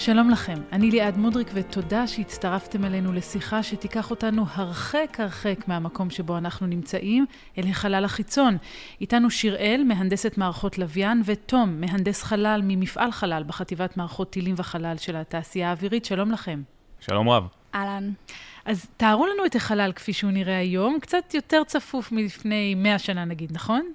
[0.00, 6.38] שלום לכם, אני ליעד מודריק ותודה שהצטרפתם אלינו לשיחה שתיקח אותנו הרחק הרחק מהמקום שבו
[6.38, 7.26] אנחנו נמצאים,
[7.58, 8.56] אל החלל החיצון.
[9.00, 15.16] איתנו שיראל, מהנדסת מערכות לוויין, ותום, מהנדס חלל ממפעל חלל בחטיבת מערכות טילים וחלל של
[15.16, 16.04] התעשייה האווירית.
[16.04, 16.62] שלום לכם.
[17.00, 17.48] שלום רב.
[17.74, 18.12] אהלן.
[18.64, 23.24] אז תארו לנו את החלל כפי שהוא נראה היום, קצת יותר צפוף מלפני מאה שנה
[23.24, 23.92] נגיד, נכון?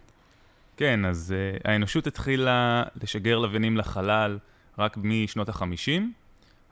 [0.78, 4.38] כן, אז uh, האנושות התחילה לשגר לוויינים לחלל.
[4.78, 6.02] רק משנות ה-50.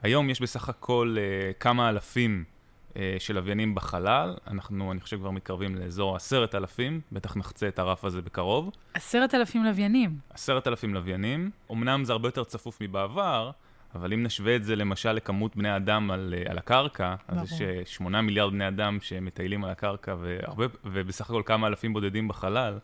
[0.02, 2.44] היום יש בסך הכל uh, כמה אלפים
[2.92, 4.34] uh, של לוויינים בחלל.
[4.46, 8.70] אנחנו, אני חושב, כבר מתקרבים לאזור עשרת אלפים, בטח נחצה את הרף הזה בקרוב.
[8.94, 10.18] עשרת אלפים לוויינים.
[10.30, 11.50] עשרת אלפים לוויינים.
[11.72, 13.50] אמנם זה הרבה יותר צפוף מבעבר,
[13.94, 17.42] אבל אם נשווה את זה למשל לכמות בני אדם על, uh, על הקרקע, ברור.
[17.42, 22.28] אז יש שמונה מיליארד בני אדם שמטיילים על הקרקע, והרבה, ובסך הכל כמה אלפים בודדים
[22.28, 22.78] בחלל,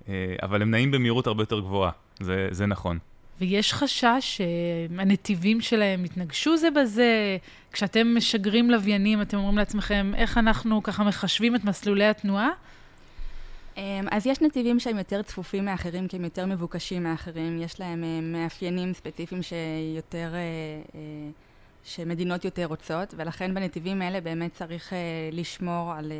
[0.00, 0.06] uh,
[0.42, 2.98] אבל הם נעים במהירות הרבה יותר גבוהה, זה, זה נכון.
[3.40, 4.40] ויש חשש
[4.88, 7.36] שהנתיבים שלהם יתנגשו זה בזה.
[7.72, 12.48] כשאתם משגרים לוויינים, אתם אומרים לעצמכם, איך אנחנו ככה מחשבים את מסלולי התנועה?
[13.76, 17.62] אמ, אז יש נתיבים שהם יותר צפופים מאחרים, כי הם יותר מבוקשים מאחרים.
[17.62, 20.38] יש להם אה, מאפיינים ספציפיים שיותר, אה,
[20.94, 21.00] אה,
[21.84, 24.92] שמדינות יותר רוצות, ולכן בנתיבים האלה באמת צריך
[25.32, 26.12] לשמור על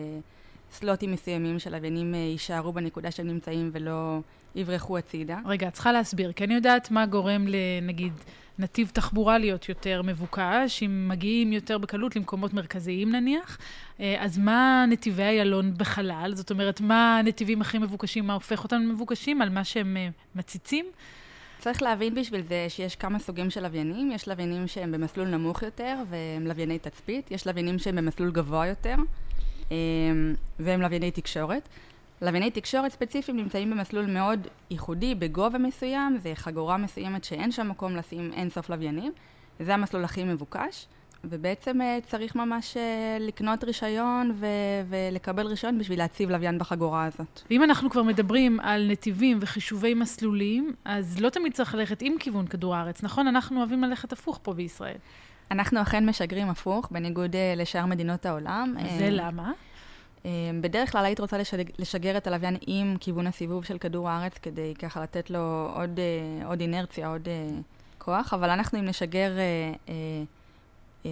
[0.72, 4.20] סלוטים מסוימים שלוויינים יישארו בנקודה שהם נמצאים ולא
[4.54, 5.38] יברחו הצידה.
[5.44, 8.12] רגע, את צריכה להסביר, כי אני יודעת מה גורם לנגיד
[8.58, 13.58] נתיב תחבורה להיות יותר מבוקש, אם מגיעים יותר בקלות למקומות מרכזיים נניח,
[14.00, 16.32] אה, אז מה נתיבי איילון בחלל?
[16.34, 20.86] זאת אומרת, מה הנתיבים הכי מבוקשים, מה הופך אותם למבוקשים, על מה שהם אה, מציצים?
[21.58, 24.10] צריך להבין בשביל זה שיש כמה סוגים של לוויינים.
[24.10, 27.30] יש לוויינים שהם במסלול נמוך יותר, והם לווייני תצפית.
[27.30, 29.25] יש לוויינים שהם במסלול גבוה יותר, אה,
[30.58, 31.68] והם לווייני תקשורת.
[32.22, 37.96] לווייני תקשורת ספציפיים נמצאים במסלול מאוד ייחודי, בגובה מסוים, זה חגורה מסוימת שאין שם מקום
[37.96, 39.12] לשים אין סוף לוויינים.
[39.60, 40.86] זה המסלול הכי מבוקש,
[41.24, 44.46] ובעצם אה, צריך ממש אה, לקנות רישיון ו-
[44.88, 47.40] ולקבל רישיון בשביל להציב לוויין בחגורה הזאת.
[47.50, 52.46] ואם אנחנו כבר מדברים על נתיבים וחישובי מסלולים, אז לא תמיד צריך ללכת עם כיוון
[52.46, 53.28] כדור הארץ, נכון?
[53.28, 54.96] אנחנו אוהבים ללכת הפוך פה בישראל.
[55.50, 58.74] אנחנו אכן משגרים הפוך, בניגוד אה, לשאר מדינות העולם.
[58.98, 59.52] זה למה?
[60.26, 64.38] אמ, בדרך כלל היית רוצה לשגר, לשגר את הלוויין עם כיוון הסיבוב של כדור הארץ,
[64.38, 67.48] כדי ככה לתת לו עוד, אה, עוד אינרציה, עוד אה,
[67.98, 70.24] כוח, אבל אנחנו אם נשגר אה,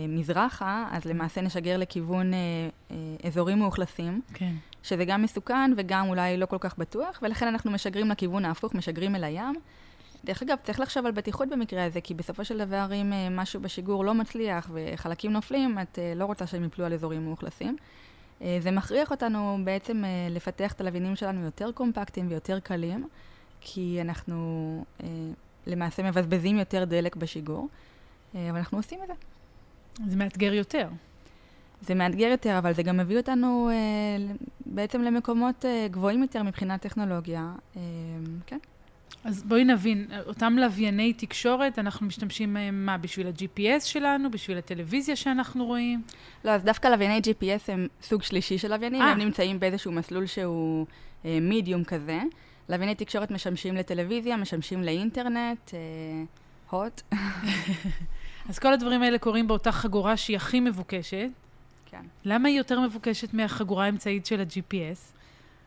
[0.09, 2.33] מזרחה, אז למעשה נשגר לכיוון
[3.25, 4.53] אזורים מאוכלסים, כן.
[4.83, 9.17] שזה גם מסוכן וגם אולי לא כל כך בטוח, ולכן אנחנו משגרים לכיוון ההפוך, משגרים
[9.17, 9.55] אל הים.
[10.25, 14.05] דרך אגב, צריך לחשוב על בטיחות במקרה הזה, כי בסופו של דבר, אם משהו בשיגור
[14.05, 17.77] לא מצליח וחלקים נופלים, את לא רוצה שהם יפלו על אזורים מאוכלסים.
[18.43, 23.09] אה, זה מכריח אותנו בעצם אה, לפתח את הלוויינים שלנו יותר קומפקטיים ויותר קלים,
[23.61, 25.07] כי אנחנו אה,
[25.67, 27.69] למעשה מבזבזים יותר דלק בשיגור,
[28.35, 29.15] אבל אנחנו עושים את זה.
[30.11, 30.89] זה מאתגר יותר.
[31.83, 33.71] זה מאתגר יותר, אבל זה גם מביא אותנו
[34.67, 37.53] בעצם למקומות גבוהים יותר מבחינת טכנולוגיה,
[38.47, 38.59] כן.
[39.25, 45.17] אז בואי נבין, אותם לווייני תקשורת, אנחנו משתמשים בהם מה, בשביל ה-GPS שלנו, בשביל הטלוויזיה
[45.17, 46.03] שאנחנו רואים?
[46.45, 49.05] לא, אז דווקא לווייני GPS הם סוג שלישי של לוויינים, 아.
[49.05, 49.11] אה.
[49.11, 50.87] הם נמצאים באיזשהו מסלול שהוא
[51.25, 52.21] מידיום אה, כזה.
[52.69, 55.71] לווייני תקשורת משמשים לטלוויזיה, משמשים לאינטרנט,
[56.71, 57.03] הוט.
[57.13, 57.19] אה,
[58.49, 61.29] אז כל הדברים האלה קורים באותה חגורה שהיא הכי מבוקשת.
[61.87, 62.03] כן.
[62.25, 65.15] למה היא יותר מבוקשת מהחגורה האמצעית של ה-GPS?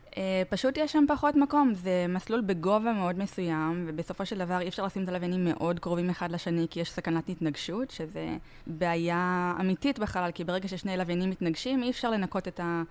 [0.08, 0.14] Uh,
[0.48, 4.84] פשוט יש שם פחות מקום, זה מסלול בגובה מאוד מסוים, ובסופו של דבר אי אפשר
[4.84, 8.36] לשים את הלוויינים מאוד קרובים אחד לשני, כי יש סכנת התנגשות, שזה
[8.66, 12.82] בעיה אמיתית בחלל, כי ברגע ששני לוויינים מתנגשים, אי אפשר לנקות את, ה,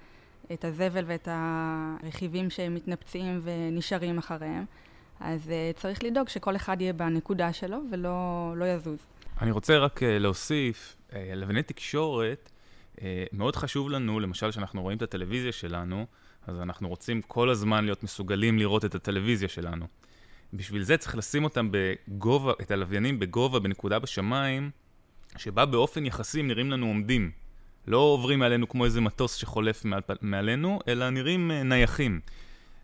[0.54, 4.66] את הזבל ואת הרכיבים שהם מתנפצים ונשארים אחריהם.
[5.20, 9.00] אז uh, צריך לדאוג שכל אחד יהיה בנקודה שלו ולא לא יזוז.
[9.42, 10.96] אני רוצה רק uh, להוסיף,
[11.36, 12.52] לווייני תקשורת,
[13.34, 16.06] מאוד חשוב לנו, למשל, כשאנחנו רואים את הטלוויזיה שלנו,
[16.48, 19.88] אז אנחנו רוצים כל הזמן להיות מסוגלים לראות את הטלוויזיה שלנו.
[20.54, 24.72] בשביל זה צריך לשים אותם בגובה, את הלוויינים בגובה, בנקודה בשמיים,
[25.38, 27.32] שבה באופן יחסי הם נראים לנו עומדים.
[27.88, 32.20] לא עוברים מעלינו כמו איזה מטוס שחולף מעל, מעלינו, אלא נראים uh, נייחים.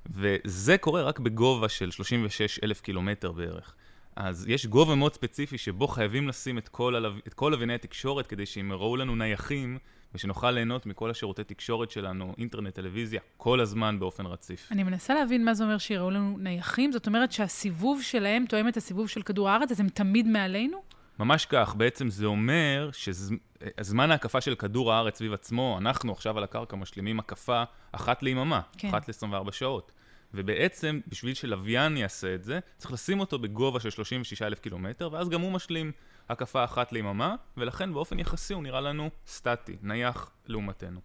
[0.06, 3.75] וזה קורה רק בגובה של 36 אלף קילומטר בערך.
[4.15, 7.10] אז יש גובה מאוד ספציפי שבו חייבים לשים את כל, הלו...
[7.36, 9.77] כל לווייני התקשורת כדי שהם יראו לנו נייחים
[10.15, 14.68] ושנוכל ליהנות מכל השירותי תקשורת שלנו, אינטרנט, טלוויזיה, כל הזמן באופן רציף.
[14.71, 18.77] אני מנסה להבין מה זה אומר שיראו לנו נייחים, זאת אומרת שהסיבוב שלהם תואם את
[18.77, 20.83] הסיבוב של כדור הארץ, אז הם תמיד מעלינו?
[21.19, 26.44] ממש כך, בעצם זה אומר שזמן ההקפה של כדור הארץ סביב עצמו, אנחנו עכשיו על
[26.44, 28.88] הקרקע משלימים הקפה אחת ליממה, כן.
[28.88, 29.92] אחת ל-24 שעות.
[30.33, 35.30] ובעצם, בשביל שלוויין יעשה את זה, צריך לשים אותו בגובה של 36 אלף קילומטר, ואז
[35.30, 35.92] גם הוא משלים
[36.29, 40.99] הקפה אחת ליממה, ולכן באופן יחסי הוא נראה לנו סטטי, נייח לעומתנו.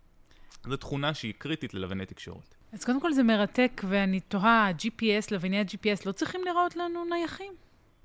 [0.65, 2.55] זו תכונה שהיא קריטית ללוויני תקשורת.
[2.73, 7.53] אז קודם כל זה מרתק, ואני תוהה, GPS, לוויני ה-GPS לא צריכים לראות לנו נייחים?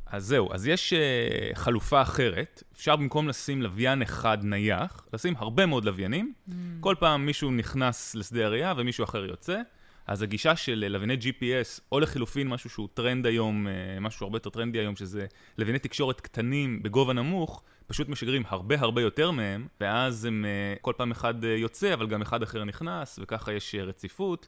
[0.06, 2.64] אז זהו, אז יש uh, חלופה אחרת.
[2.74, 6.34] אפשר במקום לשים לוויין אחד נייח, לשים הרבה מאוד לוויינים.
[6.48, 6.52] Mm.
[6.80, 9.62] כל פעם מישהו נכנס לשדה הראייה ומישהו אחר יוצא.
[10.08, 14.50] אז הגישה של לווייני GPS, או לחילופין משהו שהוא טרנד היום, אה, משהו הרבה יותר
[14.50, 15.26] טרנדי היום, שזה
[15.58, 20.94] לווייני תקשורת קטנים בגובה נמוך, פשוט משגרים הרבה הרבה יותר מהם, ואז הם, אה, כל
[20.98, 24.48] פעם אחד אה, יוצא, אבל גם אחד אחר נכנס, וככה יש רציפות.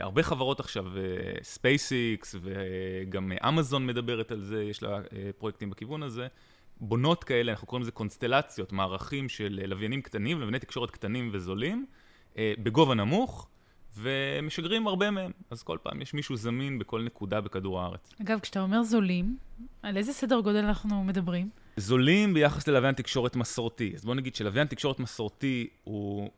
[0.00, 0.84] הרבה חברות עכשיו,
[1.42, 5.00] SpaceX וגם אמזון מדברת על זה, יש לה
[5.38, 6.26] פרויקטים בכיוון הזה.
[6.80, 11.86] בונות כאלה, אנחנו קוראים לזה קונסטלציות, מערכים של לוויינים קטנים, לווייני תקשורת קטנים וזולים,
[12.38, 13.48] בגובה נמוך,
[13.96, 15.30] ומשגרים הרבה מהם.
[15.50, 18.14] אז כל פעם יש מישהו זמין בכל נקודה בכדור הארץ.
[18.22, 19.36] אגב, כשאתה אומר זולים,
[19.82, 21.48] על איזה סדר גודל אנחנו מדברים?
[21.76, 23.92] זולים ביחס ללוויין תקשורת מסורתי.
[23.94, 26.30] אז בוא נגיד שלוויין תקשורת מסורתי הוא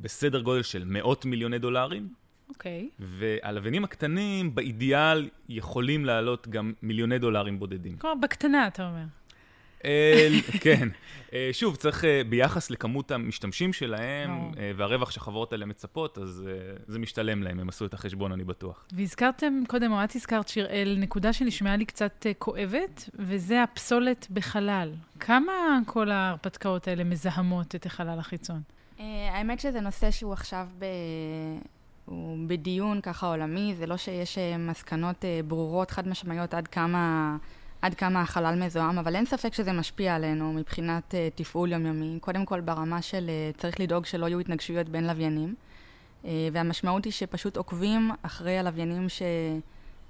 [0.00, 2.08] בסדר גודל של מאות מיליוני דולרים.
[2.48, 2.88] אוקיי.
[2.92, 2.96] Okay.
[2.98, 7.96] והלוויינים הקטנים, באידיאל, יכולים לעלות גם מיליוני דולרים בודדים.
[7.96, 9.04] כלומר, בקטנה, אתה אומר.
[10.64, 10.88] כן.
[11.34, 16.48] אה, שוב, צריך, אה, ביחס לכמות המשתמשים שלהם אה, והרווח שהחברות האלה מצפות, אז
[16.86, 18.86] זה משתלם להם, הם עשו את החשבון, אני בטוח.
[18.92, 24.92] והזכרתם קודם, או את הזכרת, שיראל, נקודה שנשמעה לי קצת כואבת, וזה הפסולת בחלל.
[25.20, 28.60] כמה כל ההרפתקאות האלה מזהמות את החלל החיצון?
[29.32, 30.84] האמת שזה נושא שהוא עכשיו ב...
[32.04, 37.36] הוא בדיון ככה עולמי, זה לא שיש מסקנות ברורות, חד משמעיות, עד כמה...
[37.84, 42.18] עד כמה החלל מזוהם, אבל אין ספק שזה משפיע עלינו מבחינת uh, תפעול יומיומי.
[42.20, 45.54] קודם כל ברמה של uh, צריך לדאוג שלא יהיו התנגשויות בין לוויינים,
[46.22, 49.06] uh, והמשמעות היא שפשוט עוקבים אחרי הלוויינים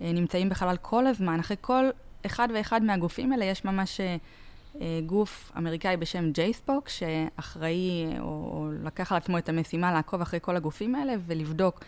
[0.01, 1.41] שנמצאים בחלל כל הזמן.
[1.41, 1.85] אחרי כל
[2.27, 9.13] אחד ואחד מהגופים האלה יש ממש uh, גוף אמריקאי בשם ג'ייספוק, שאחראי או, או לקח
[9.13, 11.81] על עצמו את המשימה לעקוב אחרי כל הגופים האלה ולבדוק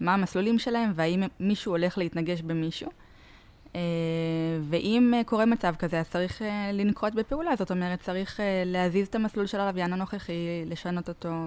[0.00, 2.90] מה המסלולים שלהם והאם מישהו הולך להתנגש במישהו.
[3.74, 3.80] אה,
[4.68, 9.14] ואם אה, קורה מצב כזה, אז צריך אה, לנקוט בפעולה, זאת אומרת, צריך להזיז את
[9.14, 11.46] המסלול של הלוויין הנוכחי, לשנות אותו,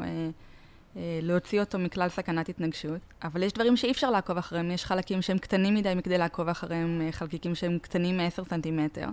[1.22, 3.02] להוציא אותו מכלל סכנת התנגשות.
[3.24, 7.02] אבל יש דברים שאי אפשר לעקוב אחריהם, יש חלקים שהם קטנים מדי מכדי לעקוב אחריהם,
[7.12, 9.08] חלקיקים שהם קטנים מ-10 סנטימטר,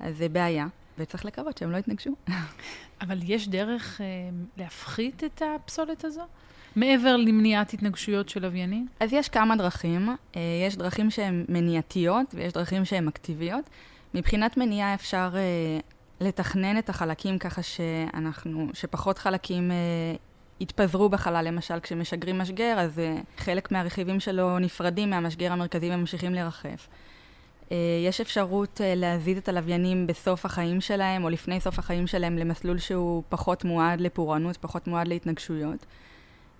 [0.00, 0.66] אז זה בעיה.
[0.98, 2.10] וצריך לקוות שהם לא יתנגשו.
[3.02, 4.00] אבל יש דרך
[4.56, 6.22] להפחית את הפסולת הזו?
[6.76, 8.86] מעבר למניעת התנגשויות של לוויינים?
[9.00, 10.08] אז יש כמה דרכים.
[10.36, 13.70] אה, יש דרכים שהן מניעתיות ויש דרכים שהן אקטיביות.
[14.14, 15.78] מבחינת מניעה אפשר אה,
[16.20, 19.76] לתכנן את החלקים ככה שאנחנו, שפחות חלקים אה,
[20.60, 21.44] יתפזרו בחלל.
[21.44, 23.00] למשל, כשמשגרים משגר, אז
[23.36, 26.88] חלק מהרכיבים שלו נפרדים מהמשגר המרכזי וממשיכים לרחף.
[28.06, 33.22] יש אפשרות להזיז את הלוויינים בסוף החיים שלהם, או לפני סוף החיים שלהם, למסלול שהוא
[33.28, 35.86] פחות מועד לפורענות, פחות מועד להתנגשויות.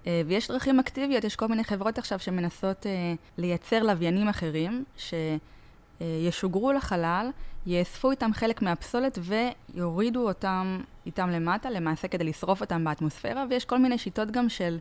[0.07, 6.73] אה, ויש דרכים אקטיביות, יש כל מיני חברות עכשיו שמנסות אה, לייצר לוויינים אחרים, שישוגרו
[6.73, 7.31] לחלל,
[7.67, 13.79] יאספו איתם חלק מהפסולת ויורידו אותם איתם למטה, למעשה כדי לשרוף אותם באטמוספירה, ויש כל
[13.79, 14.79] מיני שיטות גם של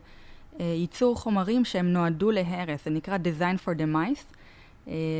[0.60, 4.34] אה, ייצור חומרים שהם נועדו להרס, זה נקרא Design for the Mice.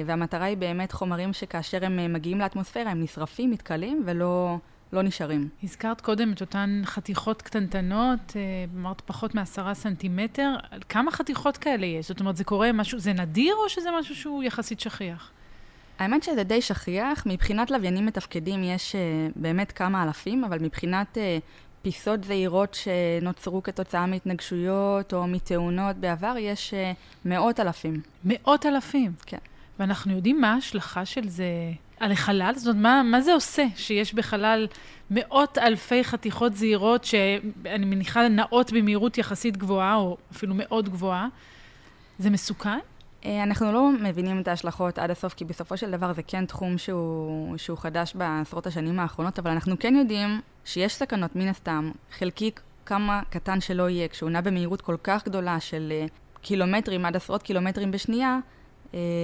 [0.07, 4.57] והמטרה היא באמת חומרים שכאשר הם מגיעים לאטמוספירה הם נשרפים, מתכלים ולא
[4.93, 5.49] לא נשארים.
[5.63, 10.55] הזכרת קודם את אותן חתיכות קטנטנות, אה, אמרת פחות מעשרה סנטימטר,
[10.89, 12.09] כמה חתיכות כאלה יש?
[12.09, 15.31] זאת אומרת, זה קורה משהו, זה נדיר או שזה משהו שהוא יחסית שכיח?
[15.99, 21.21] האמת שזה די שכיח, מבחינת לוויינים מתפקדים יש uh, באמת כמה אלפים, אבל מבחינת uh,
[21.83, 26.97] פיסות זעירות שנוצרו כתוצאה מהתנגשויות או מתאונות בעבר, יש uh,
[27.29, 28.01] מאות אלפים.
[28.25, 29.13] מאות אלפים?
[29.27, 29.39] כן.
[29.79, 31.45] ואנחנו יודעים מה ההשלכה של זה
[32.01, 32.53] על החלל?
[32.57, 34.67] זאת אומרת, מה, מה זה עושה שיש בחלל
[35.11, 41.29] מאות אלפי חתיכות זעירות שאני מניחה נעות במהירות יחסית גבוהה, או אפילו מאוד גבוהה?
[42.19, 42.79] זה מסוכן?
[43.25, 46.79] אה, אנחנו לא מבינים את ההשלכות עד הסוף, כי בסופו של דבר זה כן תחום
[46.79, 52.61] שהוא, שהוא חדש בעשרות השנים האחרונות, אבל אנחנו כן יודעים שיש סכנות, מן הסתם, חלקיק
[52.87, 56.07] כמה קטן שלא יהיה, כשהוא נע במהירות כל כך גדולה של אה,
[56.43, 58.39] קילומטרים עד עשרות קילומטרים בשנייה,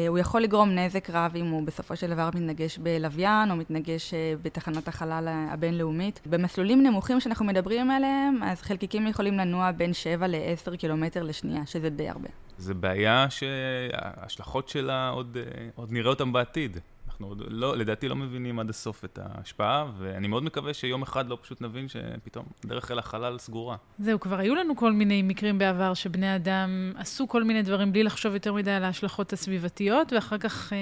[0.09, 4.17] הוא יכול לגרום נזק רב אם הוא בסופו של דבר מתנגש בלוויין או מתנגש uh,
[4.43, 6.21] בתחנת החלל הבינלאומית.
[6.27, 11.89] במסלולים נמוכים שאנחנו מדברים עליהם, אז חלקיקים יכולים לנוע בין 7 ל-10 קילומטר לשנייה, שזה
[11.89, 12.29] די הרבה.
[12.59, 16.79] זה בעיה שההשלכות שלה עוד, uh, עוד נראה אותן בעתיד.
[17.21, 21.39] אנחנו לא, לדעתי לא מבינים עד הסוף את ההשפעה, ואני מאוד מקווה שיום אחד לא
[21.43, 23.77] פשוט נבין שפתאום דרך אל החלל סגורה.
[23.99, 28.03] זהו, כבר היו לנו כל מיני מקרים בעבר שבני אדם עשו כל מיני דברים בלי
[28.03, 30.79] לחשוב יותר מדי על ההשלכות הסביבתיות, ואחר כך אה,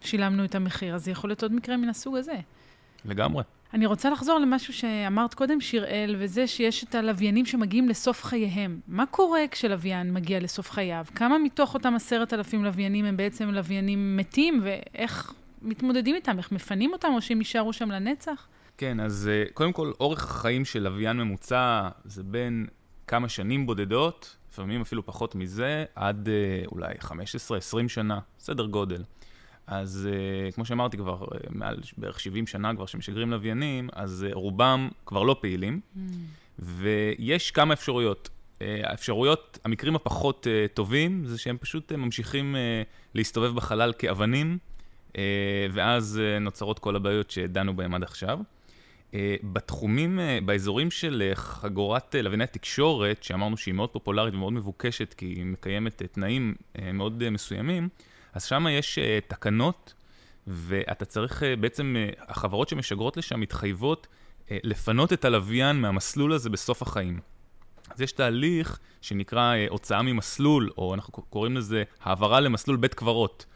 [0.00, 0.94] שילמנו את המחיר.
[0.94, 2.36] אז זה יכול להיות עוד מקרה מן הסוג הזה.
[3.04, 3.42] לגמרי.
[3.74, 8.80] אני רוצה לחזור למשהו שאמרת קודם, שיראל, וזה שיש את הלוויינים שמגיעים לסוף חייהם.
[8.88, 11.04] מה קורה כשלוויין מגיע לסוף חייו?
[11.14, 16.38] כמה מתוך אותם עשרת אלפים לוויינים הם בעצם לוויינים מתים, ואיך מתמודדים איתם?
[16.38, 18.46] איך מפנים אותם, או שהם יישארו שם לנצח?
[18.78, 22.66] כן, אז אה, קודם כל, אורך החיים של לוויין ממוצע זה בין
[23.06, 29.02] כמה שנים בודדות, לפעמים אפילו פחות מזה, עד אה, אולי 15-20 שנה, סדר גודל.
[29.68, 34.34] אז uh, כמו שאמרתי כבר, uh, מעל בערך 70 שנה כבר שמשגרים לוויינים, אז uh,
[34.34, 35.98] רובם כבר לא פעילים, mm.
[36.58, 38.28] ויש כמה אפשרויות.
[38.60, 42.56] האפשרויות, המקרים הפחות טובים, זה שהם פשוט ממשיכים
[43.14, 44.58] להסתובב בחלל כאבנים,
[45.72, 48.38] ואז uh, נוצרות כל הבעיות שדנו בהן עד עכשיו.
[49.10, 55.26] Uh, בתחומים, באזורים של חגורת uh, לווייני תקשורת, שאמרנו שהיא מאוד פופולרית ומאוד מבוקשת, כי
[55.26, 56.54] היא מקיימת תנאים
[56.92, 57.88] מאוד מסוימים,
[58.32, 58.98] אז שם יש
[59.28, 59.94] תקנות,
[60.46, 64.06] ואתה צריך בעצם, החברות שמשגרות לשם מתחייבות
[64.50, 67.20] לפנות את הלוויין מהמסלול הזה בסוף החיים.
[67.90, 73.46] אז יש תהליך שנקרא הוצאה ממסלול, או אנחנו קוראים לזה העברה למסלול בית קברות.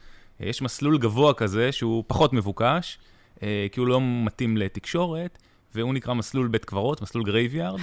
[0.45, 2.97] יש מסלול גבוה כזה שהוא פחות מבוקש,
[3.35, 3.39] אה,
[3.71, 5.37] כי הוא לא מתאים לתקשורת,
[5.75, 7.79] והוא נקרא מסלול בית קברות, מסלול graveyard.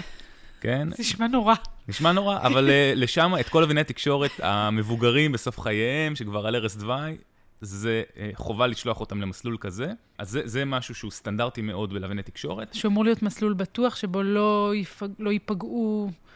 [0.60, 0.88] כן?
[0.90, 1.54] זה נשמע נורא.
[1.88, 6.76] נשמע נורא, אבל uh, לשם, את כל אביני התקשורת המבוגרים בסוף חייהם, שכבר על ערש
[6.76, 7.16] דווי,
[7.60, 9.92] זה uh, חובה לשלוח אותם למסלול כזה.
[10.18, 12.74] אז זה, זה משהו שהוא סטנדרטי מאוד בלוויני תקשורת.
[12.74, 16.29] שאמור להיות מסלול בטוח, שבו לא, יפג, לא ייפגעו אה,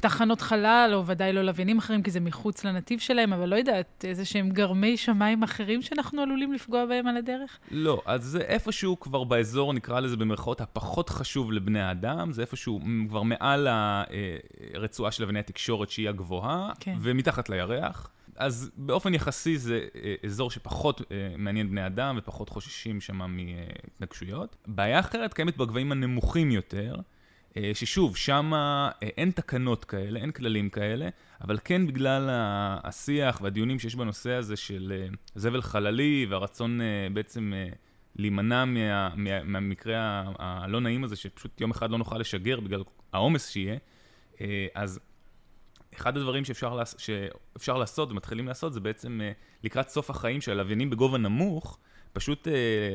[0.00, 4.04] תחנות חלל, או ודאי לא לוויינים אחרים, כי זה מחוץ לנתיב שלהם, אבל לא יודעת,
[4.08, 7.58] איזה שהם גרמי שמיים אחרים שאנחנו עלולים לפגוע בהם על הדרך?
[7.70, 12.80] לא, אז זה איפשהו כבר באזור, נקרא לזה במרכאות, הפחות חשוב לבני האדם, זה איפשהו
[13.08, 13.68] כבר מעל
[14.74, 16.94] הרצועה אה, של אבני התקשורת שהיא הגבוהה, כן.
[17.00, 18.10] ומתחת לירח.
[18.36, 21.02] אז באופן יחסי זה אה, אזור שפחות
[21.38, 24.56] מעניין בני אדם ופחות חוששים שם מהתנגשויות.
[24.66, 26.94] בעיה אחרת קיימת בגבהים הנמוכים יותר.
[27.56, 31.08] אה, ששוב, שם אה, אין תקנות כאלה, אין כללים כאלה,
[31.40, 32.28] אבל כן בגלל
[32.84, 36.80] השיח והדיונים שיש בנושא הזה של אה, זבל חללי והרצון
[37.12, 37.52] בעצם
[38.16, 43.48] להימנע מה, מה, מהמקרה הלא נעים הזה, שפשוט יום אחד לא נוכל לשגר בגלל העומס
[43.48, 43.76] שיהיה,
[44.74, 45.00] אז
[45.94, 49.20] אחד הדברים שאפשר, שאפשר לעשות ומתחילים לעשות זה בעצם
[49.64, 51.78] לקראת סוף החיים של הלוויינים בגובה נמוך,
[52.12, 52.48] פשוט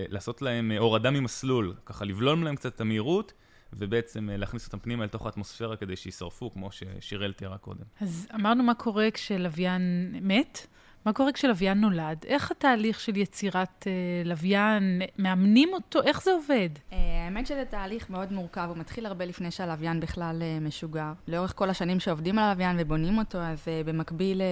[0.10, 3.34] לעשות להם הורדה ממסלול, ככה לבלום להם קצת את המהירות.
[3.74, 7.84] ובעצם אה, להכניס אותם פנימה לתוך האטמוספירה כדי שישרפו, כמו ששיראל תיארה קודם.
[8.02, 10.68] אז אמרנו מה קורה כשלוויין מת,
[11.06, 12.26] מה קורה כשלוויין נולד?
[12.28, 13.92] איך התהליך של יצירת אה,
[14.26, 16.02] לוויין, מאמנים אותו?
[16.04, 16.70] איך זה עובד?
[16.94, 21.12] אה, האמת שזה תהליך מאוד מורכב, הוא מתחיל הרבה לפני שהלוויין בכלל אה, משוגר.
[21.28, 24.46] לאורך כל השנים שעובדים על הלוויין ובונים אותו, אז אה, במקביל אה,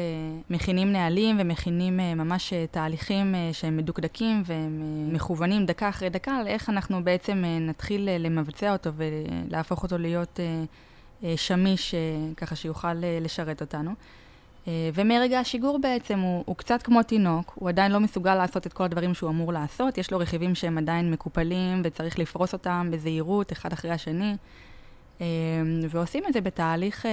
[0.49, 6.09] מכינים נהלים ומכינים אה, ממש אה, תהליכים אה, שהם מדוקדקים והם אה, מכוונים דקה אחרי
[6.09, 10.63] דקה על איך אנחנו בעצם אה, נתחיל אה, למבצע אותו ולהפוך אותו להיות אה,
[11.23, 11.99] אה, שמיש, אה,
[12.37, 13.91] ככה שיוכל אה, לשרת אותנו.
[14.67, 18.73] אה, ומרגע השיגור בעצם הוא, הוא קצת כמו תינוק, הוא עדיין לא מסוגל לעשות את
[18.73, 23.51] כל הדברים שהוא אמור לעשות, יש לו רכיבים שהם עדיין מקופלים וצריך לפרוס אותם בזהירות,
[23.51, 24.35] אחד אחרי השני,
[25.21, 25.25] אה,
[25.89, 27.11] ועושים את זה בתהליך אה,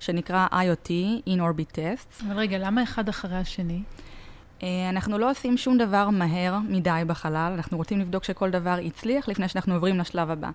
[0.00, 0.90] שנקרא IoT,
[1.28, 2.24] In-Orbit Tests.
[2.26, 3.82] אבל רגע, למה אחד אחרי השני?
[4.90, 9.48] אנחנו לא עושים שום דבר מהר מדי בחלל, אנחנו רוצים לבדוק שכל דבר הצליח לפני
[9.48, 10.50] שאנחנו עוברים לשלב הבא.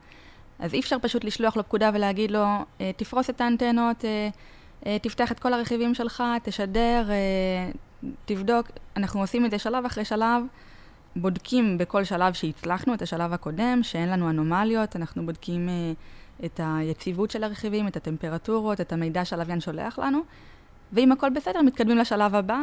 [0.60, 2.46] אז אי אפשר פשוט לשלוח לו פקודה ולהגיד לו,
[2.98, 4.06] תפרוס את האנטנות,
[5.02, 7.72] תפתח את כל הרכיבים שלך, תשדר, אה,
[8.26, 8.68] תבדוק.
[8.98, 10.44] אנחנו עושים את זה שלב אחרי שלב,
[11.16, 15.94] בודקים בכל שלב שהצלחנו, את השלב הקודם, שאין לנו אנומליות, אנחנו בודקים אה,
[16.46, 20.20] את היציבות של הרכיבים, את הטמפרטורות, את המידע שהלוויין שולח לנו,
[20.94, 22.60] ואם הכל בסדר, מתקדמים לשלב הבא.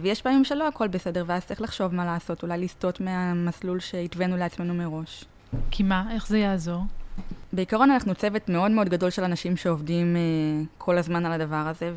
[0.00, 4.74] ויש פעמים שלא הכל בסדר, ואז צריך לחשוב מה לעשות, אולי לסטות מהמסלול שהתווינו לעצמנו
[4.74, 5.24] מראש.
[5.70, 6.06] כי מה?
[6.10, 6.82] איך זה יעזור?
[7.54, 11.92] בעיקרון אנחנו צוות מאוד מאוד גדול של אנשים שעובדים uh, כל הזמן על הדבר הזה,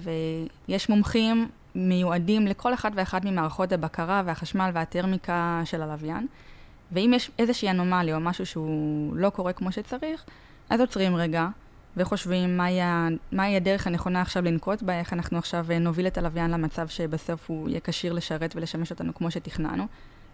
[0.68, 6.28] ויש מומחים מיועדים לכל אחת ואחת ממערכות הבקרה והחשמל והטרמיקה של הלוויין,
[6.92, 10.26] ואם יש איזושהי אנומליה או משהו שהוא לא קורה כמו שצריך,
[10.70, 11.48] אז עוצרים רגע
[11.98, 12.58] וחושבים
[13.32, 17.50] מהי, הדרך הנכונה עכשיו לנקוט בה, איך אנחנו עכשיו אה, נוביל את הלוויין למצב שבסוף
[17.50, 19.88] הוא יהיה כשיר לשרת ולשמש אותנו כמו שתכננו.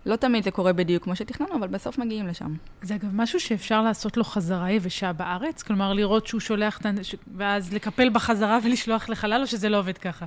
[0.05, 2.55] לא תמיד זה קורה בדיוק כמו שתכננו, אבל בסוף מגיעים לשם.
[2.81, 5.63] זה אגב משהו שאפשר לעשות לו חזרה יבשה בארץ?
[5.63, 6.89] כלומר, לראות שהוא שולח, את ה...
[7.38, 10.25] ואז לקפל בחזרה ולשלוח לחלל, או שזה לא עובד ככה?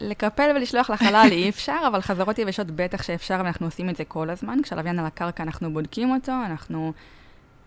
[0.00, 4.30] לקפל ולשלוח לחלל אי אפשר, אבל חזרות יבשות בטח שאפשר, ואנחנו עושים את זה כל
[4.30, 4.58] הזמן.
[4.62, 6.92] כשהלוויין על הקרקע אנחנו בודקים אותו, אנחנו,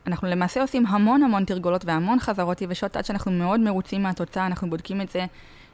[0.08, 4.70] אנחנו למעשה עושים המון המון תרגולות והמון חזרות יבשות, עד שאנחנו מאוד מרוצים מהתוצאה, אנחנו
[4.70, 5.26] בודקים את זה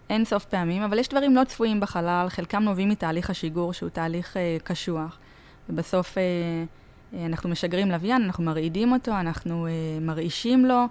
[0.10, 4.38] אין סוף פעמים, אבל יש דברים לא צפויים בחלל, חלקם נובעים מתהליך השיגור, שהוא תהליך
[4.38, 5.20] אה, קשוח.
[5.70, 9.68] ובסוף אה, אנחנו משגרים לוויין, אנחנו מרעידים אותו, אנחנו
[10.02, 10.86] מרעישים לו,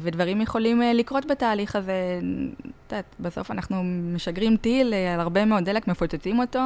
[0.00, 2.20] ודברים יכולים לקרות בתהליך הזה.
[2.84, 6.60] יודעת, בסוף אנחנו משגרים טיל על הרבה מאוד דלק, מפוצצים אותו,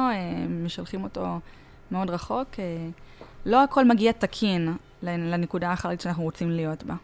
[0.49, 1.39] משלחים אותו
[1.91, 2.47] מאוד רחוק.
[3.45, 6.95] לא הכל מגיע תקין לנקודה האחרית שאנחנו רוצים להיות בה.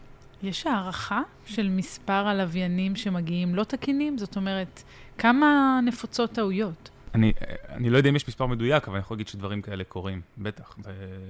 [0.42, 4.18] יש הערכה של מספר הלוויינים שמגיעים לא תקינים?
[4.18, 4.82] זאת אומרת,
[5.18, 6.90] כמה נפוצות טעויות?
[7.14, 7.32] אני,
[7.68, 10.76] אני לא יודע אם יש מספר מדויק, אבל אני יכול להגיד שדברים כאלה קורים, בטח.
[10.78, 10.88] ב,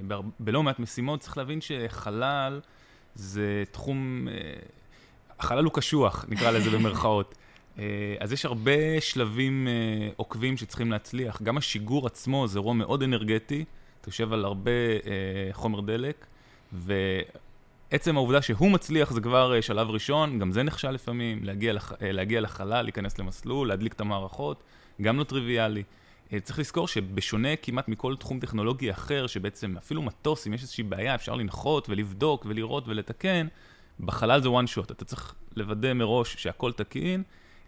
[0.08, 2.60] ב, בלא מעט משימות צריך להבין שחלל
[3.14, 4.34] זה תחום, אה,
[5.38, 7.34] החלל הוא קשוח, נקרא לזה במרכאות.
[7.78, 7.84] אה,
[8.20, 11.42] אז יש הרבה שלבים אה, עוקבים שצריכים להצליח.
[11.42, 13.64] גם השיגור עצמו זה אירוע מאוד אנרגטי,
[14.00, 14.70] אתה יושב על הרבה
[15.52, 16.26] חומר דלק,
[16.72, 22.40] ועצם העובדה שהוא מצליח זה כבר שלב ראשון, גם זה נכשל לפעמים, להגיע, לח, להגיע
[22.40, 24.62] לחלל, להיכנס למסלול, להדליק את המערכות.
[25.02, 25.82] גם לא טריוויאלי.
[26.32, 30.84] אה, צריך לזכור שבשונה כמעט מכל תחום טכנולוגי אחר, שבעצם אפילו מטוס, אם יש איזושהי
[30.84, 33.46] בעיה, אפשר לנחות ולבדוק ולראות ולתקן,
[34.00, 34.92] בחלל זה one shot.
[34.92, 37.22] אתה צריך לוודא מראש שהכל תקין.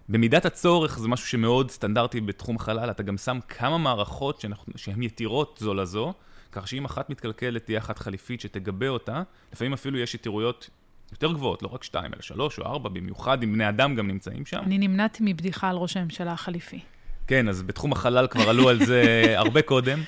[0.08, 4.44] במידת הצורך זה משהו שמאוד סטנדרטי בתחום החלל, אתה גם שם כמה מערכות
[4.76, 6.12] שהן יתירות זו לזו,
[6.52, 10.70] כך שאם אחת מתקלקלת תהיה אחת חליפית שתגבה אותה, לפעמים אפילו יש יתירויות
[11.12, 14.46] יותר גבוהות, לא רק שתיים, אלא שלוש או ארבע, במיוחד אם בני אדם גם נמצאים
[14.46, 14.58] שם.
[14.58, 16.80] אני נמנעתי מבדיחה על ראש הממשלה החליפי.
[17.26, 20.02] כן, אז בתחום החלל כבר עלו על זה הרבה קודם,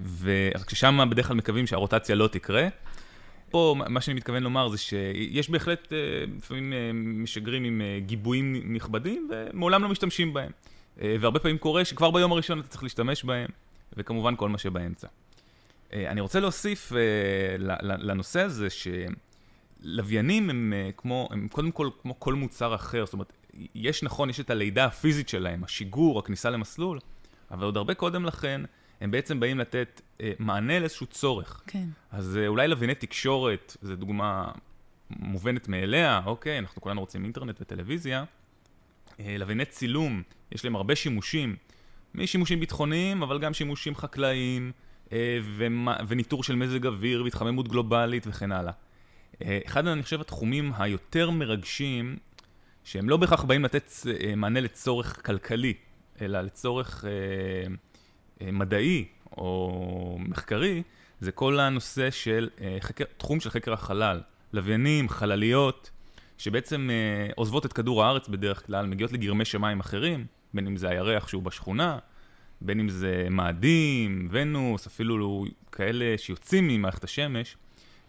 [0.00, 2.68] ושם בדרך כלל מקווים שהרוטציה לא תקרה.
[3.50, 5.98] פה, מה שאני מתכוון לומר זה שיש בהחלט אה,
[6.36, 10.50] לפעמים אה, משגרים עם אה, גיבויים נכבדים, ומעולם לא משתמשים בהם.
[11.20, 13.48] והרבה פעמים קורה שכבר ביום הראשון אתה צריך להשתמש בהם,
[13.96, 15.06] וכמובן כל מה שבאמצע.
[15.92, 16.92] אני רוצה להוסיף
[17.82, 23.32] לנושא הזה, שלוויינים הם כמו, הם קודם כל כמו כל מוצר אחר, זאת אומרת,
[23.74, 26.98] יש נכון, יש את הלידה הפיזית שלהם, השיגור, הכניסה למסלול,
[27.50, 28.60] אבל עוד הרבה קודם לכן,
[29.00, 31.62] הם בעצם באים לתת אה, מענה לאיזשהו צורך.
[31.66, 31.84] כן.
[32.10, 34.50] אז אה, אולי לווייני תקשורת, זו דוגמה
[35.10, 38.24] מובנת מאליה, אוקיי, אנחנו כולנו רוצים אינטרנט וטלוויזיה.
[39.20, 41.56] אה, לווייני צילום, יש להם הרבה שימושים,
[42.14, 44.72] משימושים ביטחוניים, אבל גם שימושים חקלאיים,
[45.12, 48.72] אה, ומה, וניטור של מזג אוויר, והתחממות גלובלית וכן הלאה.
[49.42, 52.16] אה, אחד, אני חושב, התחומים היותר מרגשים
[52.88, 55.74] שהם לא בהכרח באים לתת אה, מענה לצורך כלכלי,
[56.20, 57.10] אלא לצורך אה,
[58.40, 59.04] אה, מדעי
[59.36, 60.82] או מחקרי,
[61.20, 64.20] זה כל הנושא של אה, חקר, תחום של חקר החלל.
[64.52, 65.90] לוויינים, חלליות,
[66.38, 70.88] שבעצם אה, עוזבות את כדור הארץ בדרך כלל, מגיעות לגרמי שמיים אחרים, בין אם זה
[70.88, 71.98] הירח שהוא בשכונה,
[72.60, 77.56] בין אם זה מאדים, ונוס, אפילו כאלה שיוצאים ממערכת השמש.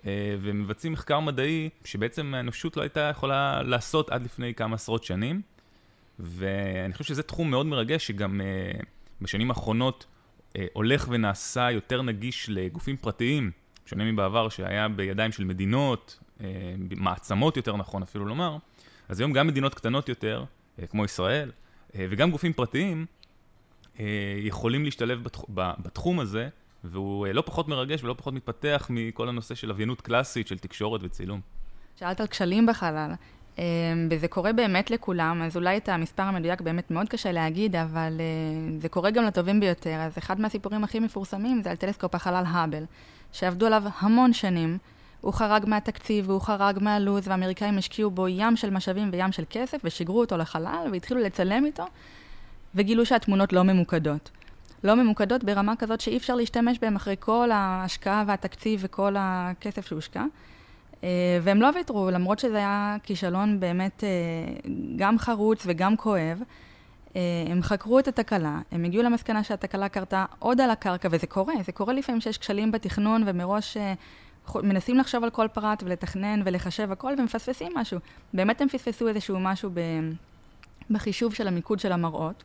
[0.06, 5.42] אה, ומבצעים מחקר מדעי שבעצם האנושות לא הייתה יכולה לעשות עד לפני כמה עשרות שנים.
[6.20, 8.86] ואני חושב שזה תחום מאוד מרגש, שגם uh,
[9.22, 13.52] בשנים האחרונות uh, הולך ונעשה יותר נגיש לגופים פרטיים,
[13.86, 16.20] שונה מבעבר שהיה בידיים של מדינות,
[16.96, 18.58] מעצמות יותר נכון אפילו לומר.
[19.10, 20.44] אז היום גם מדינות קטנות יותר,
[20.90, 21.52] כמו ישראל,
[21.96, 23.06] וגם גופים פרטיים,
[24.40, 25.42] יכולים להשתלב בתח...
[25.56, 26.50] בתחום הזה
[26.84, 31.02] והוא אה, לא פחות מרגש ולא פחות מתפתח מכל הנושא של לוויינות קלאסית, של תקשורת
[31.04, 31.42] וצילום.
[31.96, 33.12] שאלת על כשלים בחלל,
[33.60, 33.64] אה,
[34.10, 38.80] וזה קורה באמת לכולם, אז אולי את המספר המדויק באמת מאוד קשה להגיד, אבל אה,
[38.80, 39.96] זה קורה גם לטובים ביותר.
[40.00, 42.84] אז אחד מהסיפורים הכי מפורסמים זה על טלסקופ החלל האבל,
[43.32, 44.78] שעבדו עליו המון שנים.
[45.22, 49.78] הוא חרג מהתקציב והוא חרג מהלו"ז, והאמריקאים השקיעו בו ים של משאבים וים של כסף,
[49.84, 51.86] ושיגרו אותו לחלל, והתחילו לצלם איתו,
[52.76, 54.32] וגילו שהתמונות לא ממוקדות.
[54.84, 60.24] לא ממוקדות ברמה כזאת שאי אפשר להשתמש בהן אחרי כל ההשקעה והתקציב וכל הכסף שהושקע.
[61.04, 64.10] אה, והם לא ויתרו, למרות שזה היה כישלון באמת אה,
[64.96, 66.42] גם חרוץ וגם כואב.
[67.16, 71.54] אה, הם חקרו את התקלה, הם הגיעו למסקנה שהתקלה קרתה עוד על הקרקע, וזה קורה,
[71.66, 73.78] זה קורה לפעמים שיש כשלים בתכנון ומראש
[74.56, 78.00] מנסים לחשוב על כל פרט ולתכנן ולחשב הכל ומפספסים משהו.
[78.34, 79.70] באמת הם פספסו איזשהו משהו
[80.90, 82.44] בחישוב של המיקוד של המראות.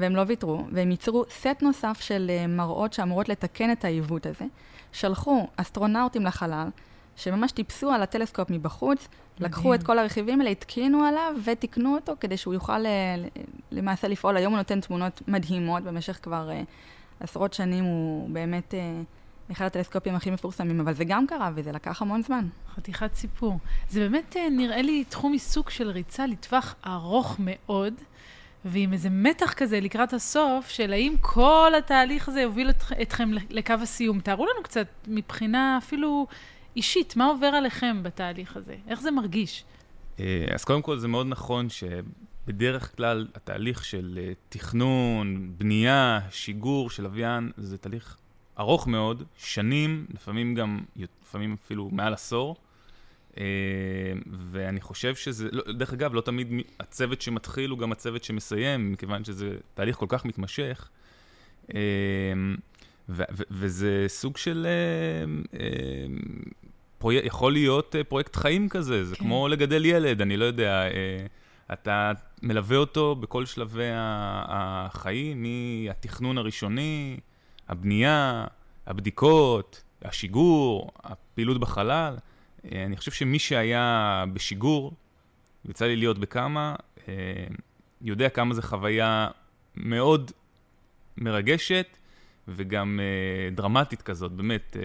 [0.00, 4.44] והם לא ויתרו, והם ייצרו סט נוסף של אה, מראות שאמורות לתקן את העיוות הזה.
[4.92, 6.68] שלחו אסטרונאוטים לחלל,
[7.16, 9.08] שממש טיפסו על הטלסקופ מבחוץ.
[9.40, 13.14] לקחו את כל הרכיבים האלה, התקינו עליו ותיקנו אותו כדי שהוא יוכל אה,
[13.70, 14.36] למעשה לפעול.
[14.36, 20.14] היום הוא נותן תמונות מדהימות, במשך כבר uh, עשרות שנים הוא באמת uh, אחד הטלסקופים
[20.14, 22.48] הכי מפורסמים, אבל זה גם קרה וזה לקח המון זמן.
[22.74, 23.58] חתיכת סיפור.
[23.88, 27.94] זה באמת uh, נראה לי תחום עיסוק של ריצה לטווח ארוך מאוד.
[28.64, 33.74] ועם איזה מתח כזה לקראת הסוף, של האם כל התהליך הזה יוביל את, אתכם לקו
[33.82, 34.20] הסיום.
[34.20, 36.26] תארו לנו קצת מבחינה אפילו
[36.76, 38.76] אישית, מה עובר עליכם בתהליך הזה?
[38.88, 39.64] איך זה מרגיש?
[40.20, 46.90] אה, אז קודם כל זה מאוד נכון שבדרך כלל התהליך של אה, תכנון, בנייה, שיגור
[46.90, 48.16] של לוויין, זה תהליך
[48.58, 52.56] ארוך מאוד, שנים, לפעמים גם, לפעמים אפילו מעל עשור.
[53.38, 53.44] אה,
[54.50, 56.48] ואני חושב שזה, לא, דרך אגב, לא תמיד
[56.80, 60.88] הצוות שמתחיל הוא גם הצוות שמסיים, מכיוון שזה תהליך כל כך מתמשך.
[61.74, 61.80] אה,
[63.50, 64.66] וזה סוג של,
[66.98, 69.24] פרויק, יכול להיות פרויקט חיים כזה, זה כן.
[69.24, 70.84] כמו לגדל ילד, אני לא יודע,
[71.72, 72.12] אתה
[72.42, 77.20] מלווה אותו בכל שלבי החיים, מהתכנון הראשוני,
[77.68, 78.46] הבנייה,
[78.86, 82.16] הבדיקות, השיגור, הפעילות בחלל.
[82.64, 84.92] אה, אני חושב שמי שהיה בשיגור,
[85.64, 86.74] יצא לי להיות בכמה,
[87.08, 87.14] אה,
[88.02, 89.28] יודע כמה זו חוויה
[89.76, 90.30] מאוד
[91.16, 91.96] מרגשת
[92.48, 94.76] וגם אה, דרמטית כזאת, באמת.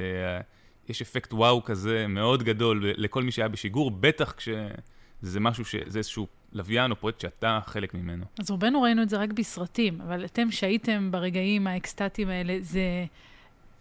[0.89, 5.75] יש אפקט וואו כזה מאוד גדול לכל מי שהיה בשיגור, בטח כשזה משהו, ש...
[5.85, 8.25] זה איזשהו לוויין או פרויקט שאתה חלק ממנו.
[8.39, 13.05] אז רובנו ראינו את זה רק בסרטים, אבל אתם שהייתם ברגעים האקסטטיים האלה, זה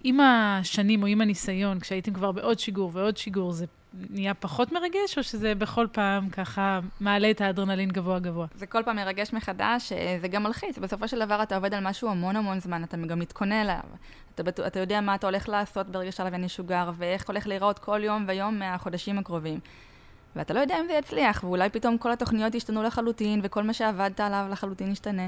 [0.05, 3.67] עם השנים או עם הניסיון, כשהייתם כבר בעוד שיגור ועוד שיגור, זה
[4.11, 8.47] נהיה פחות מרגש, או שזה בכל פעם ככה מעלה את האדרנלין גבוה גבוה?
[8.55, 10.79] זה כל פעם מרגש מחדש, אה, זה גם מלחיץ.
[10.79, 13.81] בסופו של דבר אתה עובד על משהו המון המון זמן, אתה גם מתכונן אליו.
[14.35, 18.25] אתה, אתה יודע מה אתה הולך לעשות ברגע שהלוויין ישוגר, ואיך הולך להיראות כל יום
[18.29, 19.61] ויום מהחודשים הקרובים.
[20.37, 24.21] ואתה לא יודע אם זה יצליח, ואולי פתאום כל התוכניות ישתנו לחלוטין, וכל מה שעבדת
[24.21, 25.27] עליו לחלוטין ישתנה.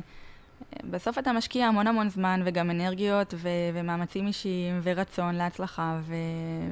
[0.91, 6.15] בסוף אתה משקיע המון המון זמן, וגם אנרגיות, ו- ומאמצים אישיים, ורצון להצלחה, ו-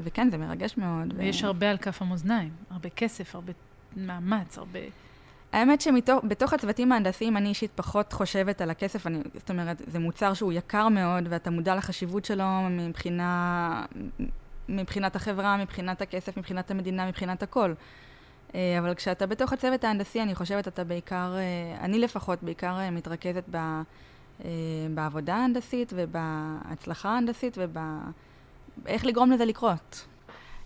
[0.02, 1.14] וכן, זה מרגש מאוד.
[1.16, 1.46] ויש ו...
[1.46, 3.52] הרבה על כף המאזניים, הרבה כסף, הרבה
[3.96, 4.80] מאמץ, הרבה...
[5.52, 10.34] האמת שבתוך הצוותים ההנדסיים אני אישית פחות חושבת על הכסף, אני, זאת אומרת, זה מוצר
[10.34, 13.84] שהוא יקר מאוד, ואתה מודע לחשיבות שלו מבחינה,
[14.68, 17.72] מבחינת החברה, מבחינת הכסף, מבחינת המדינה, מבחינת הכל.
[18.54, 22.90] אה, אבל כשאתה בתוך הצוות ההנדסי, אני חושבת, אתה בעיקר, אה, אני לפחות בעיקר אה,
[22.90, 23.58] מתרכזת ב,
[24.94, 30.06] בעבודה ההנדסית ובהצלחה ההנדסית ובאיך לגרום לזה לקרות.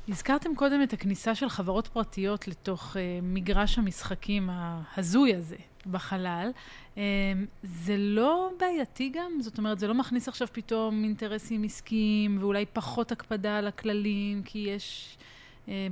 [0.08, 6.50] הזכרתם קודם את הכניסה של חברות פרטיות לתוך מגרש המשחקים ההזוי הזה בחלל.
[7.62, 9.40] זה לא בעייתי גם?
[9.40, 14.58] זאת אומרת, זה לא מכניס עכשיו פתאום אינטרסים עסקיים ואולי פחות הקפדה על הכללים, כי
[14.58, 15.18] יש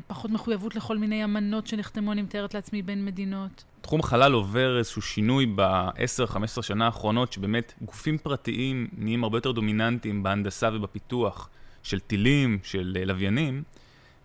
[0.07, 3.65] פחות מחויבות לכל מיני אמנות שנחתמו, אני מתארת לעצמי, בין מדינות.
[3.81, 10.23] תחום חלל עובר איזשהו שינוי ב-10-15 שנה האחרונות, שבאמת גופים פרטיים נהיים הרבה יותר דומיננטיים
[10.23, 11.49] בהנדסה ובפיתוח
[11.83, 13.62] של טילים, של אה, לוויינים,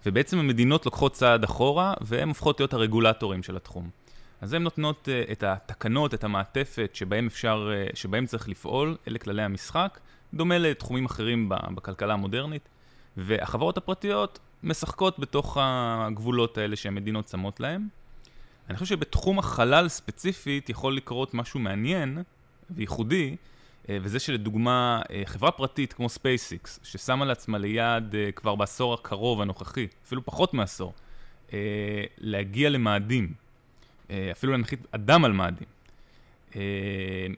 [0.06, 3.90] ובעצם המדינות לוקחות צעד אחורה, והן הופכות להיות הרגולטורים של התחום.
[4.42, 9.44] אז הן נותנות uh, את התקנות, את המעטפת שבהם אפשר, שבהם צריך לפעול, אלה כללי
[9.44, 10.00] המשחק,
[10.34, 12.70] דומה לתחומים אחרים בכלכלה המודרנית.
[13.18, 17.88] והחברות הפרטיות משחקות בתוך הגבולות האלה שהמדינות שמות להן.
[18.70, 22.24] אני חושב שבתחום החלל ספציפית יכול לקרות משהו מעניין
[22.70, 23.36] וייחודי,
[23.90, 29.42] אה, וזה שלדוגמה אה, חברה פרטית כמו SpaceX, ששמה לעצמה ליעד אה, כבר בעשור הקרוב
[29.42, 30.94] הנוכחי, אפילו פחות מעשור,
[32.18, 33.34] להגיע למאדים,
[34.32, 35.68] אפילו להנחית אדם על מאדים.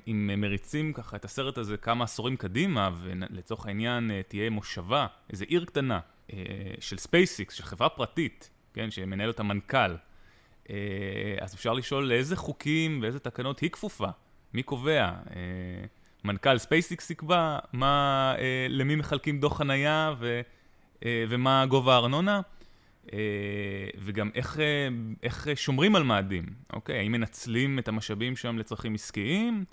[0.07, 5.65] אם מריצים ככה את הסרט הזה כמה עשורים קדימה, ולצורך העניין תהיה מושבה, איזו עיר
[5.65, 5.99] קטנה,
[6.79, 9.95] של SpaceX, של חברה פרטית, כן, שמנהל אותה מנכ"ל,
[10.69, 10.75] אה,
[11.39, 14.07] אז אפשר לשאול לאיזה חוקים ואיזה תקנות היא כפופה,
[14.53, 15.03] מי קובע?
[15.03, 15.11] אה,
[16.23, 18.35] מנכ"ל SpaceX יקבע מה,
[18.69, 20.41] למי מחלקים דוח חנייה ו,
[21.05, 22.41] ומה גובה הארנונה,
[23.97, 24.59] וגם איך,
[25.23, 26.97] איך שומרים על מאדים, אוקיי?
[26.97, 29.65] האם מנצלים את המשאבים שם לצרכים עסקיים,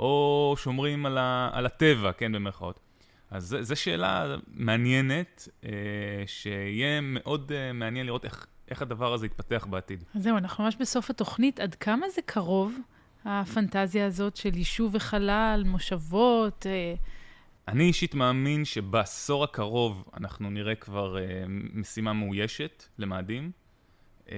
[0.00, 2.85] או שומרים על, ה, על הטבע, כן, במרכאות.
[3.30, 5.70] אז זו שאלה מעניינת, אה,
[6.26, 10.04] שיהיה מאוד אה, מעניין לראות איך, איך הדבר הזה יתפתח בעתיד.
[10.14, 11.60] אז זהו, אנחנו ממש בסוף התוכנית.
[11.60, 12.74] עד כמה זה קרוב,
[13.24, 16.66] הפנטזיה הזאת של יישוב וחלל, מושבות?
[16.66, 16.94] אה...
[17.68, 23.50] אני אישית מאמין שבעשור הקרוב אנחנו נראה כבר אה, משימה מאוישת למאדים.
[24.30, 24.36] אה,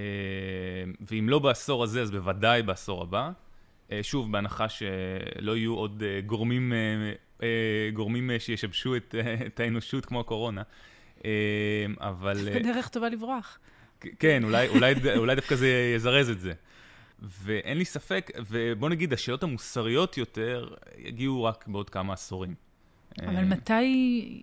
[1.01, 3.31] ואם לא בעשור הזה, אז בוודאי בעשור הבא.
[3.91, 6.77] אה, שוב, בהנחה שלא יהיו עוד אה, גורמים, אה,
[7.93, 10.61] גורמים שישבשו את, את האנושות כמו הקורונה.
[11.99, 12.35] אבל...
[12.35, 13.59] זה דרך טובה לברוח.
[14.19, 16.53] כן, אולי, אולי, אולי דווקא זה יזרז את זה.
[17.21, 22.55] ואין לי ספק, ובוא נגיד, השאלות המוסריות יותר יגיעו רק בעוד כמה עשורים.
[23.21, 24.41] אבל מתי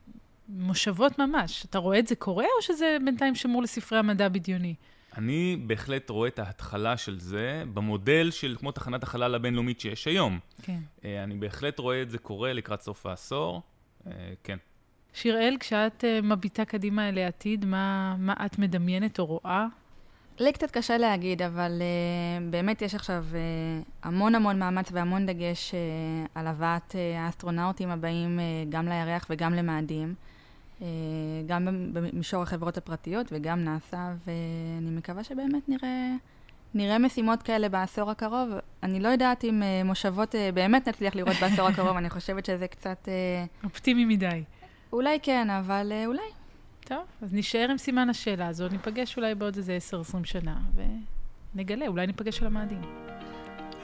[0.49, 1.67] מושבות ממש?
[1.71, 4.75] אתה רואה את זה קורה, או שזה בינתיים שמור לספרי המדע בדיוני?
[5.17, 10.39] אני בהחלט רואה את ההתחלה של זה במודל של כמו תחנת החלל הבינלאומית שיש היום.
[10.63, 10.79] כן.
[11.05, 13.63] אה, אני בהחלט רואה את זה קורה לקראת סוף העשור,
[14.07, 14.13] אה,
[14.45, 14.57] כן.
[15.15, 19.67] שיראל, כשאת אה, מביטה קדימה אל העתיד, מה, מה את מדמיינת או רואה?
[20.39, 25.71] לי קצת קשה להגיד, אבל uh, באמת יש עכשיו uh, המון המון מאמץ והמון דגש
[25.71, 25.75] uh,
[26.35, 30.15] על הבאת uh, האסטרונאוטים הבאים uh, גם לירח וגם למאדים.
[31.47, 36.15] גם במישור החברות הפרטיות וגם נעשה, ואני מקווה שבאמת נראה,
[36.75, 38.49] נראה משימות כאלה בעשור הקרוב.
[38.83, 43.09] אני לא יודעת אם מושבות באמת נצליח לראות בעשור הקרוב, אני חושבת שזה קצת...
[43.65, 44.43] אופטימי מדי.
[44.93, 46.29] אולי כן, אבל אולי.
[46.85, 49.79] טוב, אז נשאר עם סימן השאלה הזאת, ניפגש אולי בעוד איזה
[50.13, 50.57] 10-20 שנה,
[51.55, 52.81] ונגלה, אולי ניפגש על המאדים.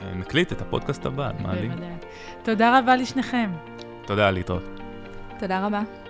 [0.01, 1.71] אה, נקליט את הפודקאסט הבא, מאדים.
[2.43, 3.51] תודה רבה לשניכם.
[4.05, 4.63] תודה, להתראות.
[5.39, 6.02] תודה רבה.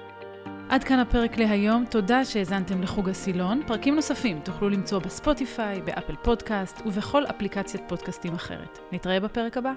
[0.74, 3.62] עד כאן הפרק להיום, תודה שהאזנתם לחוג הסילון.
[3.68, 8.80] פרקים נוספים תוכלו למצוא בספוטיפיי, באפל פודקאסט ובכל אפליקציית פודקאסטים אחרת.
[8.92, 9.74] נתראה בפרק הבא.